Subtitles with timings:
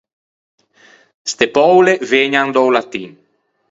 [1.33, 3.11] Ste poule vëgnan da-o latin.